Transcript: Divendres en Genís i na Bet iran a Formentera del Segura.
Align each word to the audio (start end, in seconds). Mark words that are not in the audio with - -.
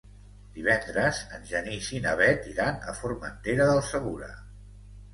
Divendres 0.53 1.19
en 1.39 1.45
Genís 1.51 1.91
i 1.99 2.03
na 2.07 2.15
Bet 2.23 2.51
iran 2.57 2.83
a 2.95 2.99
Formentera 3.05 3.73
del 3.75 3.87
Segura. 3.95 4.35